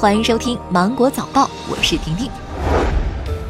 [0.00, 2.30] 欢迎收听《芒果早报》，我是婷婷。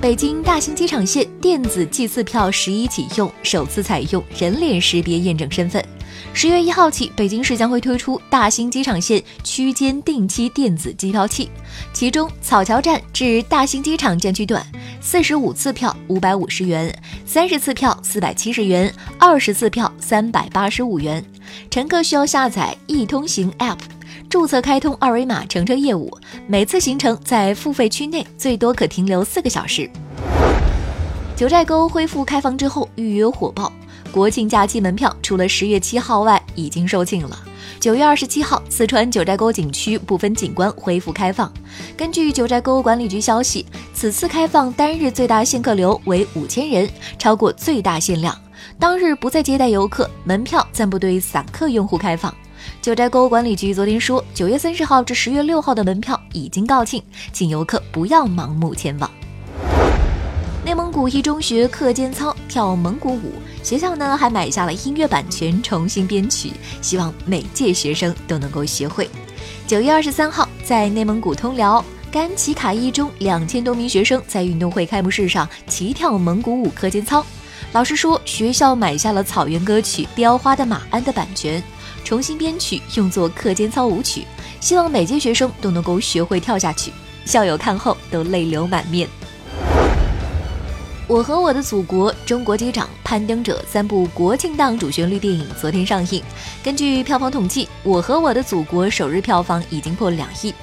[0.00, 5.80] 北京大兴机场线电子计次票十一启用，首次采用人脸识别验证身份。
[6.34, 11.48] 十月一号起，北京市将会推出大兴机场线区间定期电子计票器，
[11.92, 14.66] 其中草桥站至大兴机场站区段，
[15.00, 16.92] 四十五次票五百五十元，
[17.24, 21.24] 三十次票四百七十元，二十次票三百八十五元。
[21.70, 23.78] 乘客需要下载易通行 App。
[24.32, 26.10] 注册开通二维码乘车业务，
[26.46, 29.90] 每次行程在付费区内最多可停留四个小时。
[31.36, 33.70] 九寨沟恢复开放之后，预约火爆，
[34.10, 37.38] 国庆假期门票除了十月七号外已经售罄了。
[37.78, 41.52] 九月二十七号，四川九寨沟景区部分景观恢复开放。
[41.94, 48.34] 根据九寨沟管理局消息，此次开放单日最大限客流为五千人，超过最大限量。
[48.78, 52.34] 当日不再接待游客，门票暂不对散客用户开放。
[52.80, 59.10] 九寨沟管理局昨天说，九月三十号至十月六号的门票已经告罄，请游客不要盲目前往。
[60.64, 63.32] 内蒙古一中学课间操跳蒙古舞，
[63.64, 69.08] 学校呢还买下了音乐版权，重新编曲，希望每届学生都能够学会。
[69.66, 77.24] 九月二十三号，在内蒙古通辽甘旗卡一中，两千多名学生在运动会开幕式上齐跳蒙古舞课间操。
[77.72, 81.60] 老师说，学校买下了草原歌曲《雕花的马鞍》的版权。
[82.04, 84.26] 重新编曲用作课间操舞曲，
[84.60, 86.92] 希望每届学生都能够学会跳下去。
[87.24, 89.08] 校友看后都泪流满面。
[91.08, 96.22] 我和我的祖国、中国机长、攀登者三部国庆档主旋律电影昨天上映。
[96.62, 100.54] 根据票房统计，《我和我的祖国》首日票房已经破两亿。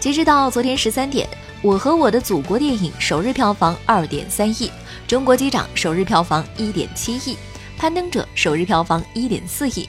[0.00, 1.26] 截止到昨天十三点，
[1.60, 4.68] 《我和我的祖国》电影首日票房二点三亿，
[5.06, 7.34] 《中国机长》首日票房一点七亿，
[7.76, 9.88] 《攀登者》首日票房一点四亿。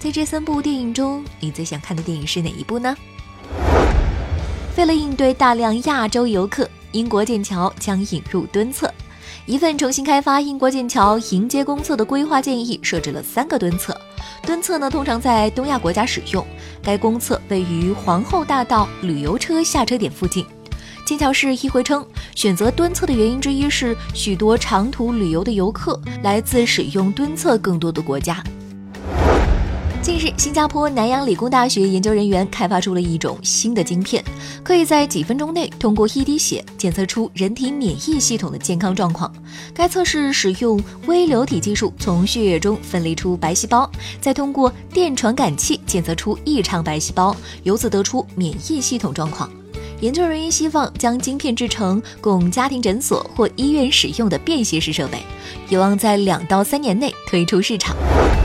[0.00, 2.96] 在这三部电影中，你最想看的电影是哪一部呢？
[4.76, 8.94] 为了应对大量亚洲游客，英国剑桥将引入蹲厕。
[9.44, 14.00] 一份重新开发英国剑桥迎接公厕的规划建议设置了三个蹲厕。
[14.42, 16.46] 蹲厕呢，通常在东亚国家使用。
[16.80, 20.46] 该公厕位于皇后大道旅游车下车点附近。
[21.04, 22.06] 剑桥市议会称，
[22.36, 28.40] 选择蹲厕的原因之一是许多长途旅游的游客来自使用蹲厕更多的国家。
[30.00, 34.24] 近日，新加坡南洋理工大学研究人员开发出了一种新的晶片，
[34.62, 39.30] 可以在几分钟内通过一滴血检测出人体免疫系统的健康状况。
[39.74, 49.50] 该测试使用微流体技术，从血液中分离出白细胞，再通过电传感器检测出异常白细胞，由此得出免疫系统状况。
[50.00, 55.18] 研究人员希望将晶片制成供家庭诊所或医院使用的便携式设备，
[55.68, 57.96] 有望在两到三年内推出市场。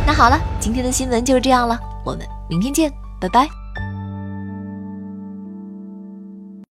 [0.05, 3.62] 那好了，今天的新闻就是这样了，我们明天见，拜拜。